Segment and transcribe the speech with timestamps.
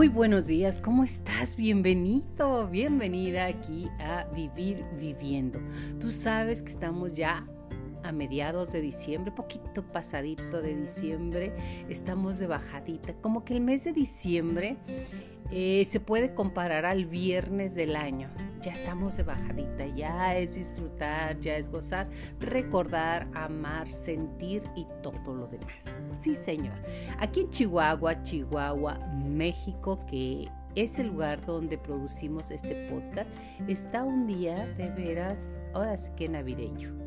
[0.00, 1.56] Muy buenos días, ¿cómo estás?
[1.56, 5.60] Bienvenido, bienvenida aquí a Vivir Viviendo.
[6.00, 7.46] Tú sabes que estamos ya
[8.02, 11.52] a mediados de diciembre, poquito pasadito de diciembre,
[11.90, 14.78] estamos de bajadita, como que el mes de diciembre
[15.50, 18.30] eh, se puede comparar al viernes del año.
[18.60, 22.08] Ya estamos de bajadita, ya es disfrutar, ya es gozar,
[22.40, 26.02] recordar, amar, sentir y todo lo demás.
[26.18, 26.74] Sí, señor.
[27.18, 33.30] Aquí en Chihuahua, Chihuahua, México, que es el lugar donde producimos este podcast,
[33.66, 37.00] está un día de veras, ahora sí que navideño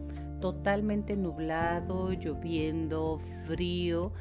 [0.43, 3.17] totalmente nublado, lloviendo,
[3.48, 4.12] frío.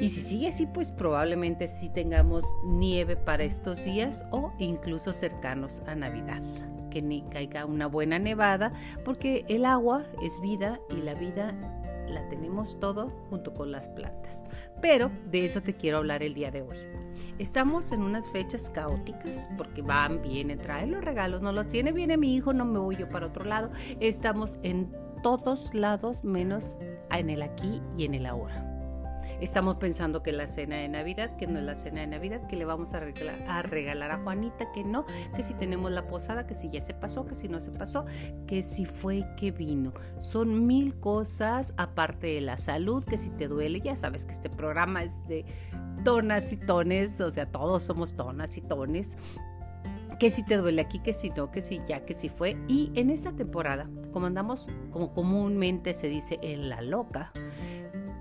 [0.00, 5.82] Y si sigue así, pues probablemente sí tengamos nieve para estos días o incluso cercanos
[5.86, 6.42] a Navidad.
[6.90, 8.72] Que ni caiga una buena nevada,
[9.04, 11.54] porque el agua es vida y la vida
[12.08, 14.44] la tenemos todo junto con las plantas.
[14.80, 16.76] Pero de eso te quiero hablar el día de hoy.
[17.38, 22.16] Estamos en unas fechas caóticas porque van, vienen, traen los regalos, no los tiene, viene
[22.16, 23.70] mi hijo, no me voy yo para otro lado.
[24.00, 26.78] Estamos en todos lados menos
[27.10, 28.73] en el aquí y en el ahora.
[29.40, 32.56] Estamos pensando que la cena de Navidad, que no es la cena de Navidad, que
[32.56, 35.04] le vamos a regalar, a regalar a Juanita, que no,
[35.34, 38.06] que si tenemos la posada, que si ya se pasó, que si no se pasó,
[38.46, 39.92] que si fue que vino.
[40.18, 44.50] Son mil cosas aparte de la salud, que si te duele, ya sabes que este
[44.50, 45.44] programa es de
[46.04, 49.16] tonas y tones, o sea, todos somos tonas y tones
[50.18, 52.56] que si te duele aquí, que si no, que si ya, que si fue.
[52.68, 57.32] Y en esta temporada, como andamos, como comúnmente se dice, en la loca,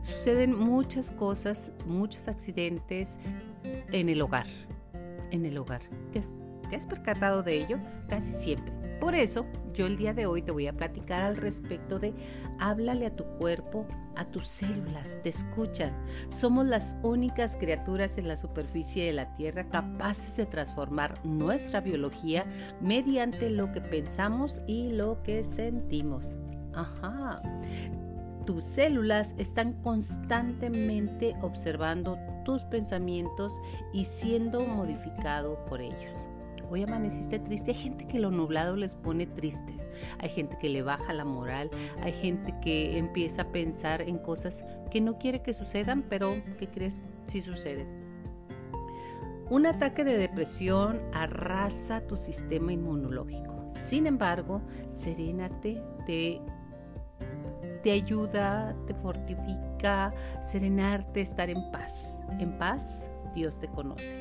[0.04, 3.20] suceden muchas cosas, muchos accidentes
[3.92, 4.48] en el hogar.
[5.32, 5.82] En el hogar.
[6.12, 7.80] ¿Te has percatado de ello?
[8.08, 8.72] Casi siempre.
[9.00, 12.14] Por eso, yo el día de hoy te voy a platicar al respecto de
[12.60, 15.94] háblale a tu cuerpo, a tus células, te escuchan.
[16.30, 22.45] Somos las únicas criaturas en la superficie de la Tierra capaces de transformar nuestra biología
[22.80, 26.38] mediante lo que pensamos y lo que sentimos.
[26.73, 27.42] Ajá.
[28.45, 33.61] Tus células están constantemente observando tus pensamientos
[33.93, 36.14] y siendo modificado por ellos
[36.73, 37.71] hoy amaneciste triste.
[37.71, 39.92] Hay gente que lo nublado les pone tristes.
[40.20, 41.70] Hay gente que le baja la moral.
[42.02, 46.67] Hay gente que empieza a pensar en cosas que no quiere que sucedan, pero que
[46.67, 47.87] crees si suceden.
[49.49, 53.70] Un ataque de depresión arrasa tu sistema inmunológico.
[53.76, 54.61] Sin embargo,
[54.92, 56.42] serénate, te,
[57.83, 62.17] te ayuda, te fortifica, serenarte, estar en paz.
[62.39, 64.16] En paz, Dios te conoce.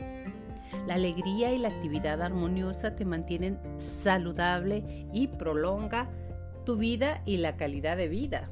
[0.86, 6.10] La alegría y la actividad armoniosa te mantienen saludable y prolonga
[6.64, 8.50] tu vida y la calidad de vida.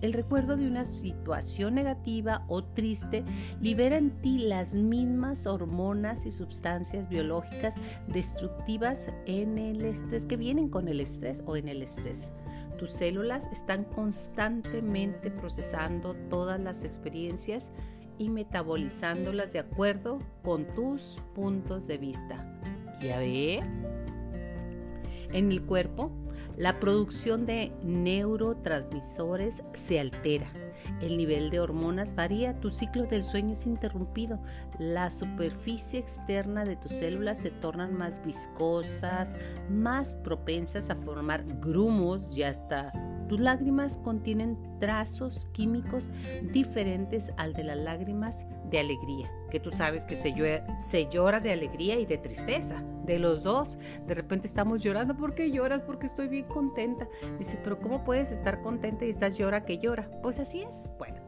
[0.00, 3.22] El recuerdo de una situación negativa o triste
[3.60, 7.74] libera en ti las mismas hormonas y sustancias biológicas
[8.06, 12.32] destructivas en el estrés que vienen con el estrés o en el estrés.
[12.80, 17.72] Tus células están constantemente procesando todas las experiencias
[18.16, 22.58] y metabolizándolas de acuerdo con tus puntos de vista.
[23.02, 23.60] Ya ve.
[25.30, 26.10] En el cuerpo,
[26.56, 30.50] la producción de neurotransmisores se altera.
[31.00, 34.40] El nivel de hormonas varía, tu ciclo del sueño es interrumpido,
[34.78, 39.36] la superficie externa de tus células se tornan más viscosas,
[39.68, 42.92] más propensas a formar grumos y hasta
[43.28, 46.10] tus lágrimas contienen trazos químicos
[46.52, 51.98] diferentes al de las lágrimas de alegría, que tú sabes que se llora, de alegría
[51.98, 53.78] y de tristeza, de los dos.
[54.06, 55.80] De repente estamos llorando, ¿por qué lloras?
[55.82, 57.08] Porque estoy bien contenta.
[57.38, 60.08] Dice, pero ¿cómo puedes estar contenta y estás llora que llora?
[60.22, 60.88] Pues así es.
[60.98, 61.20] Bueno.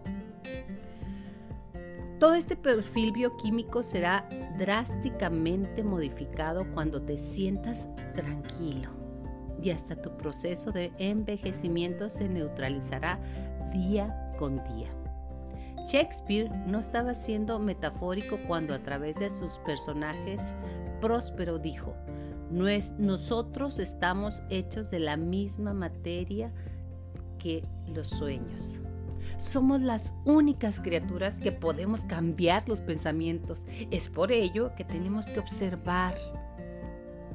[2.19, 8.91] Todo este perfil bioquímico será drásticamente modificado cuando te sientas tranquilo
[9.61, 13.19] y hasta tu proceso de envejecimiento se neutralizará
[13.73, 15.02] día con día.
[15.87, 20.55] Shakespeare no estaba siendo metafórico cuando a través de sus personajes
[21.01, 21.95] próspero dijo,
[22.51, 26.53] nosotros estamos hechos de la misma materia
[27.39, 28.83] que los sueños.
[29.39, 33.67] Somos las únicas criaturas que podemos cambiar los pensamientos.
[33.91, 36.15] Es por ello que tenemos que observar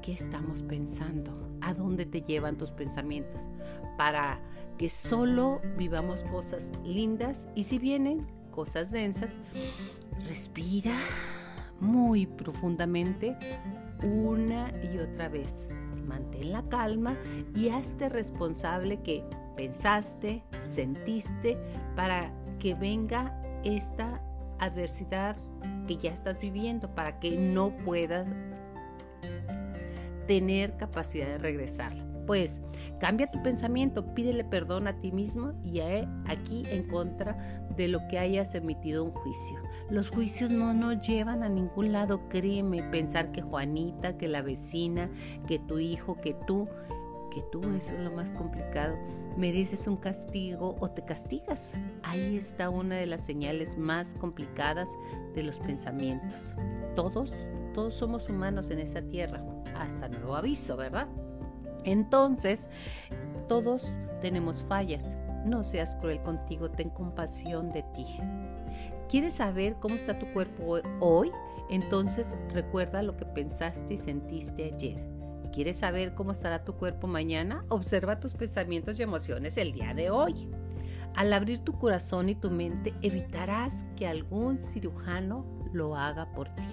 [0.02, 3.42] qué estamos pensando, a dónde te llevan tus pensamientos,
[3.98, 4.40] para
[4.78, 8.26] que solo vivamos cosas lindas y si vienen
[8.57, 9.30] cosas densas,
[10.25, 10.95] respira
[11.80, 13.38] muy profundamente
[14.01, 15.69] una y otra vez.
[16.07, 17.15] Mantén la calma
[17.54, 19.24] y hazte responsable que
[19.56, 21.56] pensaste, sentiste
[21.95, 24.24] para que venga esta
[24.57, 25.38] adversidad
[25.88, 28.27] que ya estás viviendo para que no puedas
[30.25, 32.06] tener capacidad de regresarla.
[32.28, 32.62] Pues
[33.00, 37.88] cambia tu pensamiento, pídele perdón a ti mismo y a él, aquí en contra de
[37.88, 39.58] lo que hayas emitido un juicio.
[39.90, 45.10] Los juicios no nos llevan a ningún lado, créeme, pensar que Juanita, que la vecina,
[45.48, 46.68] que tu hijo, que tú,
[47.32, 48.98] que tú, eso es lo más complicado,
[49.38, 51.76] mereces un castigo o te castigas.
[52.04, 54.90] Ahí está una de las señales más complicadas
[55.34, 56.56] de los pensamientos.
[56.94, 59.42] Todos, todos somos humanos en esa tierra,
[59.78, 61.08] hasta nuevo aviso, ¿verdad?
[61.84, 62.70] Entonces,
[63.48, 65.18] todos tenemos fallas.
[65.46, 68.06] No seas cruel contigo, ten compasión de ti.
[69.10, 71.32] ¿Quieres saber cómo está tu cuerpo hoy?
[71.70, 75.04] Entonces recuerda lo que pensaste y sentiste ayer.
[75.54, 77.66] ¿Quieres saber cómo estará tu cuerpo mañana?
[77.70, 80.50] Observa tus pensamientos y emociones el día de hoy.
[81.16, 86.64] Al abrir tu corazón y tu mente, evitarás que algún cirujano lo haga por ti.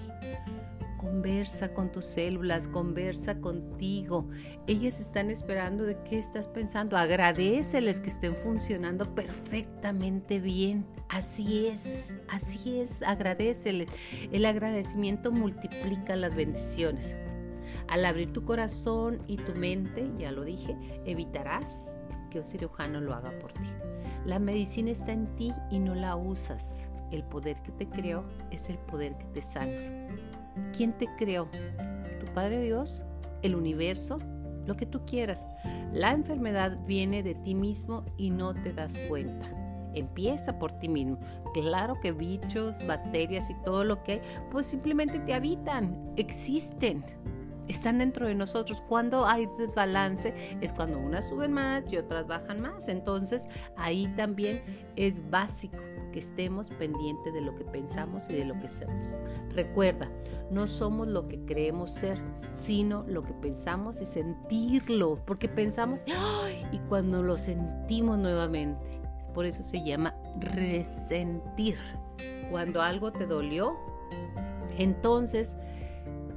[1.15, 4.29] Conversa con tus células, conversa contigo.
[4.67, 6.97] Ellas están esperando de qué estás pensando.
[6.97, 10.85] Agradeceles que estén funcionando perfectamente bien.
[11.09, 13.91] Así es, así es, agradeceles.
[14.33, 17.15] El agradecimiento multiplica las bendiciones.
[17.87, 23.15] Al abrir tu corazón y tu mente, ya lo dije, evitarás que un cirujano lo
[23.15, 23.71] haga por ti.
[24.27, 26.91] La medicina está en ti y no la usas.
[27.13, 29.71] El poder que te creó es el poder que te sana.
[30.77, 31.49] ¿Quién te creó?
[32.21, 33.05] ¿Tu Padre Dios?
[33.43, 34.19] ¿El universo?
[34.67, 35.49] Lo que tú quieras.
[35.93, 39.47] La enfermedad viene de ti mismo y no te das cuenta.
[39.95, 41.19] Empieza por ti mismo.
[41.53, 44.21] Claro que bichos, bacterias y todo lo que hay,
[44.51, 47.05] pues simplemente te habitan, existen
[47.69, 48.83] están dentro de nosotros.
[48.89, 52.89] Cuando hay desbalance es cuando unas suben más y otras bajan más.
[52.89, 54.63] Entonces ahí también
[54.97, 55.79] es básico
[56.15, 59.19] que estemos pendientes de lo que pensamos y de lo que somos.
[59.53, 60.09] Recuerda,
[60.49, 66.05] no somos lo que creemos ser, sino lo que pensamos y sentirlo, porque pensamos
[66.71, 69.01] y cuando lo sentimos nuevamente.
[69.35, 71.79] Por eso se llama resentir.
[72.49, 73.77] Cuando algo te dolió,
[74.79, 75.57] entonces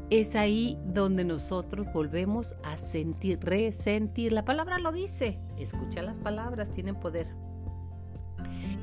[0.09, 4.33] es ahí donde nosotros volvemos a sentir, resentir.
[4.33, 5.39] La palabra lo dice.
[5.59, 7.27] Escucha las palabras, tienen poder.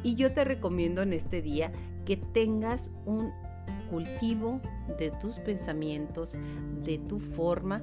[0.05, 1.73] Y yo te recomiendo en este día
[2.05, 3.33] que tengas un
[3.91, 4.61] cultivo
[4.99, 6.37] de tus pensamientos,
[6.85, 7.83] de tu forma.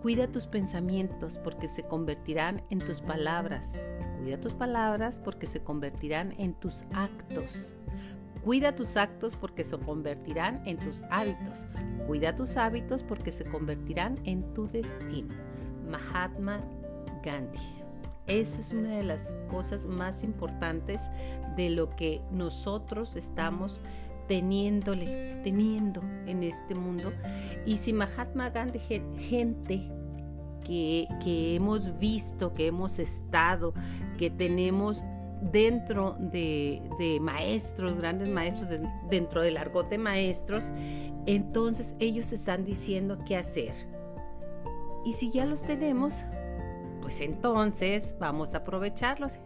[0.00, 3.76] Cuida tus pensamientos porque se convertirán en tus palabras.
[4.20, 7.74] Cuida tus palabras porque se convertirán en tus actos.
[8.44, 11.66] Cuida tus actos porque se convertirán en tus hábitos.
[12.06, 15.34] Cuida tus hábitos porque se convertirán en tu destino.
[15.90, 16.60] Mahatma
[17.24, 17.85] Gandhi.
[18.26, 21.10] Esa es una de las cosas más importantes
[21.56, 23.82] de lo que nosotros estamos
[24.28, 27.12] teniéndole, teniendo en este mundo.
[27.64, 29.88] Y si Mahatma Gandhi, gente
[30.64, 33.72] que, que hemos visto, que hemos estado,
[34.18, 35.04] que tenemos
[35.40, 38.70] dentro de, maestros, grandes maestros,
[39.08, 40.72] dentro del argot de maestros,
[41.26, 43.74] entonces ellos están diciendo qué hacer.
[45.04, 46.24] Y si ya los tenemos,
[47.06, 49.38] pues entonces vamos a aprovecharlos.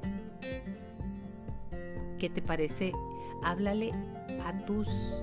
[2.19, 2.91] ¿Qué te parece?
[3.45, 3.93] Háblale
[4.47, 5.23] a tus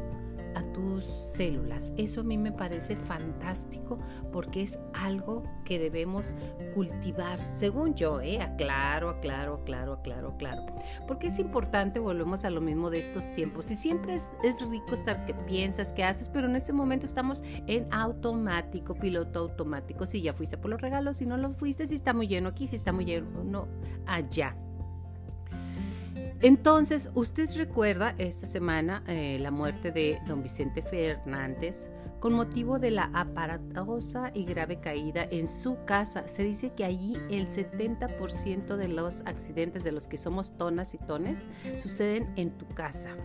[0.78, 1.92] tus células.
[1.98, 3.98] Eso a mí me parece fantástico
[4.32, 6.36] porque es algo que debemos
[6.76, 8.40] cultivar, según yo, ¿eh?
[8.40, 10.66] aclaro, aclaro, aclaro, aclaro, aclaro.
[11.08, 13.72] Porque es importante, volvemos a lo mismo de estos tiempos.
[13.72, 17.42] Y siempre es, es rico estar que piensas, que haces, pero en este momento estamos
[17.66, 20.06] en automático, piloto automático.
[20.06, 22.68] Si ya fuiste por los regalos, si no lo fuiste, si está muy lleno aquí,
[22.68, 23.68] si está muy lleno no,
[24.06, 24.56] allá.
[26.42, 31.90] Entonces, usted recuerda esta semana eh, la muerte de don Vicente Fernández
[32.20, 36.28] con motivo de la aparatosa y grave caída en su casa.
[36.28, 40.98] Se dice que allí el 70% de los accidentes de los que somos tonas y
[41.00, 43.16] tones suceden en tu casa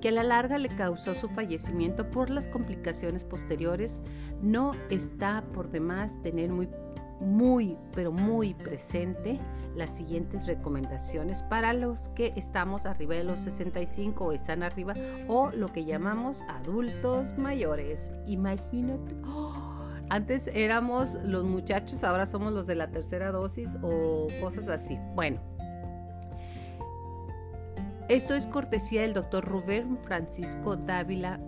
[0.00, 4.00] que a la larga le causó su fallecimiento por las complicaciones posteriores,
[4.42, 6.68] no está por demás tener muy
[7.22, 9.38] muy, pero muy presente
[9.74, 14.94] las siguientes recomendaciones para los que estamos arriba de los 65 o están arriba
[15.28, 18.10] o lo que llamamos adultos mayores.
[18.26, 19.16] Imagínate.
[20.10, 24.98] antes éramos los muchachos, ahora somos los de la tercera dosis o cosas así.
[25.14, 25.40] Bueno,
[28.08, 31.40] esto es cortesía del doctor Rubén Francisco Dávila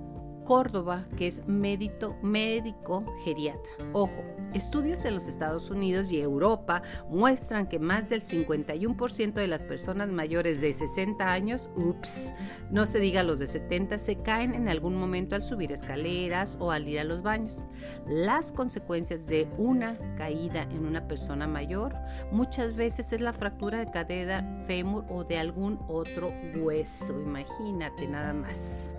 [0.44, 3.70] Córdoba, que es médico, médico geriatra.
[3.92, 4.22] Ojo,
[4.52, 10.08] estudios en los Estados Unidos y Europa muestran que más del 51% de las personas
[10.08, 12.32] mayores de 60 años, ups,
[12.70, 16.70] no se diga los de 70, se caen en algún momento al subir escaleras o
[16.70, 17.66] al ir a los baños.
[18.06, 21.94] Las consecuencias de una caída en una persona mayor
[22.30, 27.12] muchas veces es la fractura de cadera, fémur o de algún otro hueso.
[27.20, 28.94] Imagínate nada más.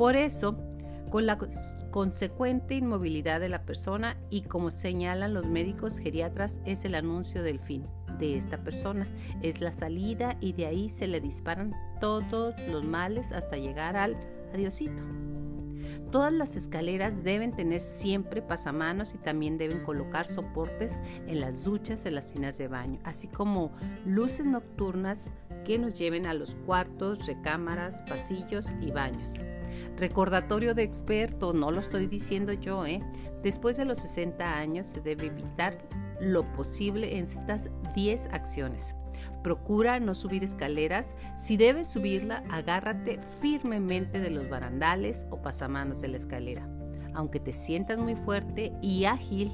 [0.00, 0.56] Por eso,
[1.10, 1.36] con la
[1.90, 7.60] consecuente inmovilidad de la persona y como señalan los médicos geriatras, es el anuncio del
[7.60, 7.84] fin
[8.18, 9.06] de esta persona,
[9.42, 14.16] es la salida y de ahí se le disparan todos los males hasta llegar al
[14.54, 15.02] adiosito.
[16.10, 22.04] Todas las escaleras deben tener siempre pasamanos y también deben colocar soportes en las duchas
[22.04, 23.70] de las tinas de baño, así como
[24.06, 25.30] luces nocturnas
[25.66, 29.40] que nos lleven a los cuartos, recámaras, pasillos y baños.
[29.96, 33.02] Recordatorio de experto, no lo estoy diciendo yo, ¿eh?
[33.42, 35.78] Después de los 60 años se debe evitar
[36.20, 38.94] lo posible en estas 10 acciones.
[39.42, 41.16] Procura no subir escaleras.
[41.36, 46.68] Si debes subirla, agárrate firmemente de los barandales o pasamanos de la escalera.
[47.14, 49.50] Aunque te sientas muy fuerte y ágil,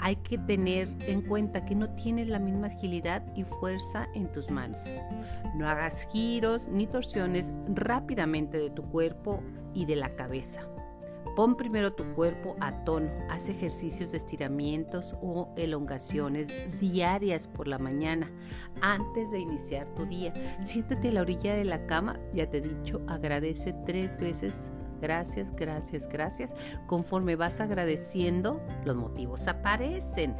[0.00, 4.50] hay que tener en cuenta que no tienes la misma agilidad y fuerza en tus
[4.50, 4.84] manos.
[5.54, 9.42] No hagas giros ni torsiones rápidamente de tu cuerpo
[9.74, 10.66] y de la cabeza.
[11.36, 17.78] Pon primero tu cuerpo a tono, haz ejercicios de estiramientos o elongaciones diarias por la
[17.78, 18.30] mañana
[18.80, 20.32] antes de iniciar tu día.
[20.60, 25.54] Siéntate a la orilla de la cama, ya te he dicho, agradece tres veces gracias,
[25.54, 26.54] gracias, gracias.
[26.86, 30.36] Conforme vas agradeciendo, los motivos aparecen.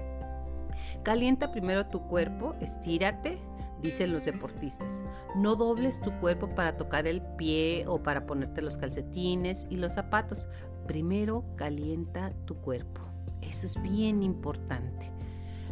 [1.03, 3.39] Calienta primero tu cuerpo, estírate,
[3.83, 5.03] dicen los deportistas.
[5.35, 9.95] No dobles tu cuerpo para tocar el pie o para ponerte los calcetines y los
[9.95, 10.49] zapatos.
[10.87, 13.01] Primero calienta tu cuerpo.
[13.41, 15.11] Eso es bien importante.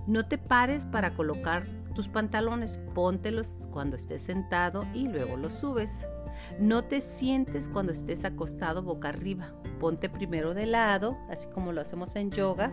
[0.06, 6.06] No te pares para colocar tus pantalones, póntelos cuando estés sentado y luego los subes.
[6.58, 9.52] No te sientes cuando estés acostado boca arriba.
[9.80, 12.72] Ponte primero de lado, así como lo hacemos en yoga.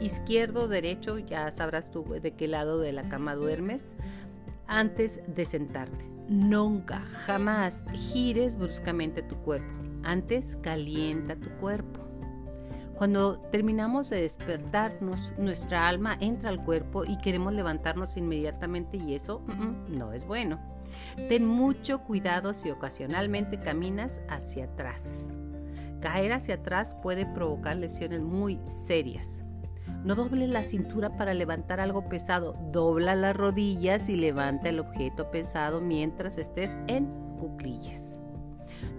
[0.00, 3.94] Izquierdo, derecho, ya sabrás tú de qué lado de la cama duermes
[4.66, 6.04] antes de sentarte.
[6.28, 9.72] Nunca, jamás gires bruscamente tu cuerpo.
[10.04, 12.00] Antes calienta tu cuerpo.
[12.98, 19.40] Cuando terminamos de despertarnos, nuestra alma entra al cuerpo y queremos levantarnos inmediatamente y eso
[19.88, 20.60] no es bueno.
[21.28, 25.30] Ten mucho cuidado si ocasionalmente caminas hacia atrás.
[26.00, 29.42] Caer hacia atrás puede provocar lesiones muy serias.
[30.04, 35.30] No dobles la cintura para levantar algo pesado, dobla las rodillas y levanta el objeto
[35.30, 37.06] pesado mientras estés en
[37.38, 38.22] cuclillas.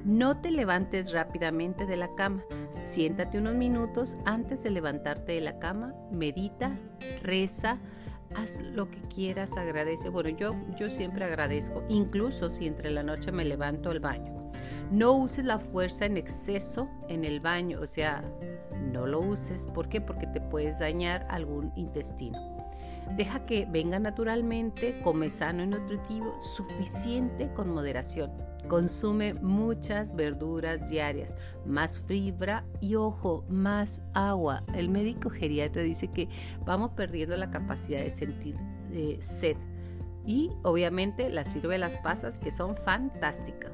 [0.04, 2.44] No te levantes rápidamente de la cama.
[2.72, 6.78] Siéntate unos minutos antes de levantarte de la cama, medita,
[7.22, 7.80] reza,
[8.36, 10.10] haz lo que quieras, agradece.
[10.10, 14.52] Bueno, yo, yo siempre agradezco, incluso si entre la noche me levanto al baño.
[14.92, 18.24] No uses la fuerza en exceso en el baño, o sea,
[18.92, 19.68] no lo uses.
[19.68, 20.02] ¿Por qué?
[20.02, 22.40] Porque te puedes dañar algún intestino.
[23.16, 28.32] Deja que venga naturalmente, come sano y nutritivo, suficiente con moderación.
[28.70, 31.36] Consume muchas verduras diarias,
[31.66, 34.64] más fibra y ojo, más agua.
[34.76, 36.30] El médico geriatra dice que
[36.66, 38.56] vamos perdiendo la capacidad de sentir
[39.20, 39.58] sed.
[40.26, 43.72] Y obviamente las las pasas que son fantásticas.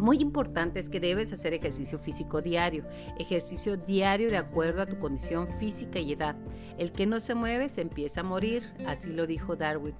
[0.00, 2.84] Muy importante es que debes hacer ejercicio físico diario,
[3.20, 6.34] ejercicio diario de acuerdo a tu condición física y edad.
[6.76, 9.94] El que no se mueve se empieza a morir, así lo dijo Darwin.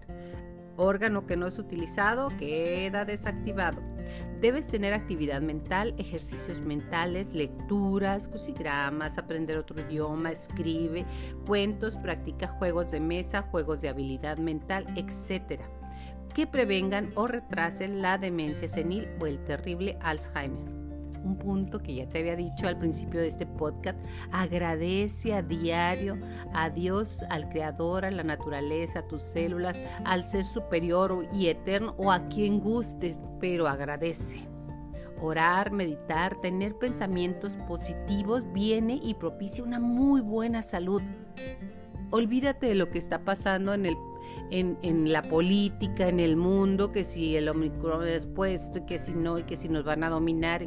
[0.77, 3.92] Órgano que no es utilizado queda desactivado.
[4.41, 11.07] Debes tener actividad mental, ejercicios mentales, lecturas, crucigramas, aprender otro idioma, escribe,
[11.47, 15.63] cuentos, practica juegos de mesa, juegos de habilidad mental, etc
[16.35, 20.82] que prevengan o retrasen la demencia senil o el terrible Alzheimer.
[21.25, 23.99] Un punto que ya te había dicho al principio de este podcast,
[24.33, 26.19] agradece a diario
[26.53, 31.95] a Dios, al Creador, a la naturaleza, a tus células, al ser superior y eterno
[31.99, 34.49] o a quien guste, pero agradece.
[35.21, 41.03] Orar, meditar, tener pensamientos positivos viene y propicia una muy buena salud.
[42.11, 43.97] Olvídate de lo que está pasando en el
[44.51, 49.13] en, la política, en el mundo, que si el Omicron es puesto y que si
[49.13, 50.67] no, y que si nos van a dominar.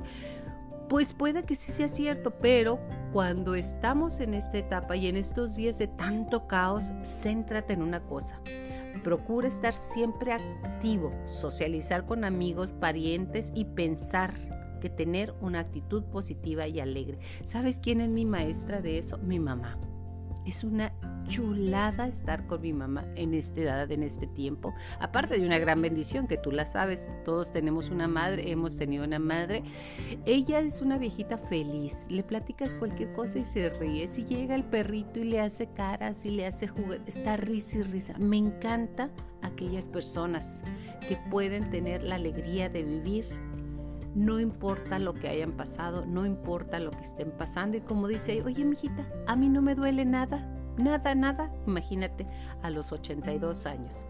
[0.89, 2.79] Pues puede que sí sea cierto, pero
[3.11, 8.03] cuando estamos en esta etapa y en estos días de tanto caos, céntrate en una
[8.03, 8.39] cosa.
[9.03, 14.33] Procura estar siempre activo, socializar con amigos, parientes y pensar
[14.79, 17.19] que tener una actitud positiva y alegre.
[17.43, 19.17] ¿Sabes quién es mi maestra de eso?
[19.17, 19.79] Mi mamá.
[20.45, 20.93] Es una
[21.27, 24.73] chulada estar con mi mamá en esta edad, en este tiempo.
[24.99, 29.03] Aparte de una gran bendición que tú la sabes, todos tenemos una madre, hemos tenido
[29.03, 29.63] una madre.
[30.25, 32.05] Ella es una viejita feliz.
[32.09, 34.07] Le platicas cualquier cosa y se ríe.
[34.07, 37.83] Si llega el perrito y le hace caras y le hace juguetes, está risa y
[37.83, 38.17] risa.
[38.19, 39.09] Me encanta
[39.41, 40.63] aquellas personas
[41.07, 43.25] que pueden tener la alegría de vivir
[44.15, 47.77] no importa lo que hayan pasado, no importa lo que estén pasando.
[47.77, 51.51] Y como dice, oye, mijita, a mí no me duele nada, nada, nada.
[51.67, 52.25] Imagínate,
[52.63, 54.05] a los 82 años.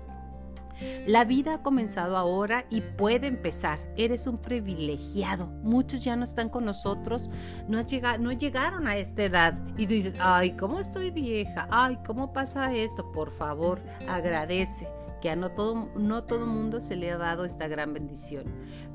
[1.08, 3.80] La vida ha comenzado ahora y puede empezar.
[3.96, 5.48] Eres un privilegiado.
[5.64, 7.30] Muchos ya no están con nosotros,
[7.68, 9.58] no, has llegado, no llegaron a esta edad.
[9.78, 11.68] Y dices, ay, ¿cómo estoy vieja?
[11.72, 13.12] Ay, ¿cómo pasa esto?
[13.12, 14.88] Por favor, agradece
[15.22, 18.46] que a no todo, no todo mundo se le ha dado esta gran bendición.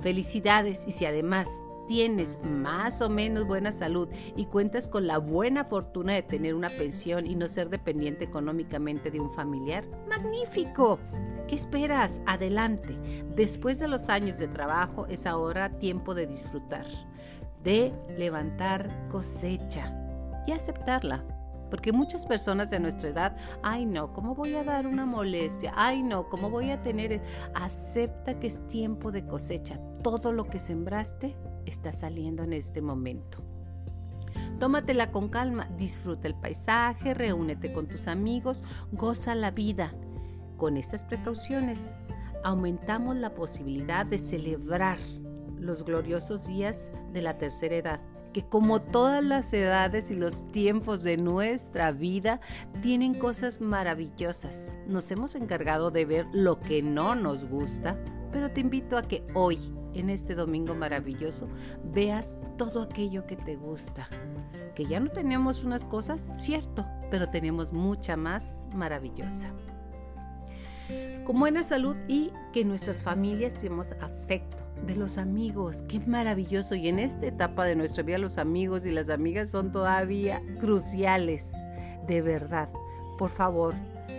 [0.00, 5.65] Felicidades y si además tienes más o menos buena salud y cuentas con la buena
[5.65, 11.00] fortuna de tener una pensión y no ser dependiente económicamente de un familiar, magnífico.
[11.49, 12.23] ¿Qué esperas?
[12.27, 12.97] Adelante.
[13.35, 16.87] Después de los años de trabajo es ahora tiempo de disfrutar,
[17.65, 19.93] de levantar cosecha
[20.47, 21.25] y aceptarla
[21.71, 25.73] porque muchas personas de nuestra edad, ay no, ¿cómo voy a dar una molestia?
[25.77, 27.23] Ay no, ¿cómo voy a tener?
[27.55, 29.79] Acepta que es tiempo de cosecha.
[30.03, 31.37] Todo lo que sembraste
[31.67, 33.43] está saliendo en este momento.
[34.59, 38.62] Tómatela con calma, disfruta el paisaje, reúnete con tus amigos,
[38.93, 39.95] goza la vida.
[40.59, 41.97] Con estas precauciones
[42.45, 44.99] aumentamos la posibilidad de celebrar
[45.59, 51.02] los gloriosos días de la tercera edad que como todas las edades y los tiempos
[51.02, 52.40] de nuestra vida
[52.82, 54.75] tienen cosas maravillosas.
[54.87, 57.99] Nos hemos encargado de ver lo que no nos gusta,
[58.32, 59.58] pero te invito a que hoy,
[59.94, 61.49] en este domingo maravilloso,
[61.84, 64.08] veas todo aquello que te gusta.
[64.75, 69.52] Que ya no tenemos unas cosas, cierto, pero tenemos mucha más maravillosa
[71.30, 75.84] con buena salud y que nuestras familias tenemos afecto de los amigos.
[75.88, 76.75] Qué maravilloso.
[76.75, 81.54] Y en esta etapa de nuestra vida los amigos y las amigas son todavía cruciales.
[82.06, 82.69] De verdad.
[83.19, 83.75] Por favor,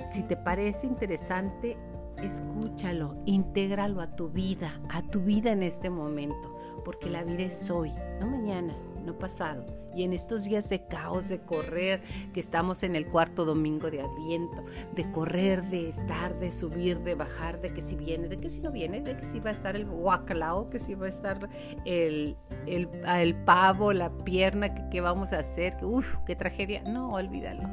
[0.08, 1.78] si te parece interesante,
[2.22, 6.56] escúchalo, intégralo a tu vida, a tu vida en este momento.
[6.86, 9.66] Porque la vida es hoy, no mañana no pasado.
[9.96, 12.02] Y en estos días de caos, de correr,
[12.34, 14.64] que estamos en el cuarto domingo de Adviento,
[14.96, 18.62] de correr, de estar, de subir, de bajar, de que si viene, de que si
[18.62, 21.50] no viene, de que si va a estar el guaclao, que si va a estar
[21.86, 22.38] el,
[22.68, 26.82] el, el pavo, la pierna, que qué vamos a hacer, que uff, qué tragedia.
[26.84, 27.68] No, olvídalo,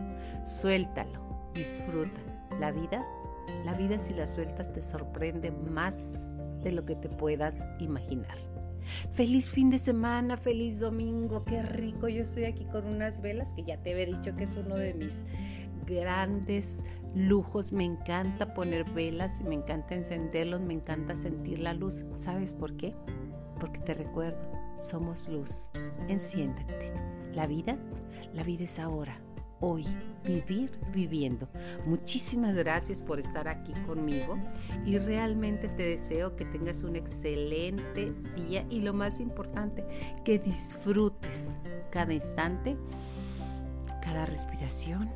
[0.45, 2.21] suéltalo, disfruta.
[2.59, 3.07] La vida,
[3.64, 6.27] la vida si la sueltas te sorprende más
[6.64, 8.37] de lo que te puedas imaginar.
[9.11, 12.09] Feliz fin de semana, feliz domingo, qué rico.
[12.09, 14.94] Yo estoy aquí con unas velas que ya te he dicho que es uno de
[14.94, 15.24] mis
[15.87, 17.72] grandes lujos.
[17.72, 22.05] Me encanta poner velas me encanta encenderlos, me encanta sentir la luz.
[22.14, 22.94] ¿Sabes por qué?
[23.61, 25.72] Porque te recuerdo, somos luz.
[26.09, 26.92] Enciéndete.
[27.35, 27.79] La vida,
[28.33, 29.20] la vida es ahora
[29.61, 29.87] hoy,
[30.25, 31.49] vivir viviendo.
[31.87, 34.38] Muchísimas gracias por estar aquí conmigo
[34.85, 39.85] y realmente te deseo que tengas un excelente día y lo más importante,
[40.25, 41.57] que disfrutes
[41.90, 42.77] cada instante,
[44.03, 45.11] cada respiración,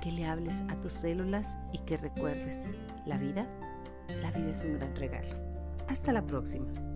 [0.00, 2.70] que le hables a tus células y que recuerdes
[3.06, 3.46] la vida.
[4.20, 5.34] La vida es un gran regalo.
[5.88, 6.93] Hasta la próxima.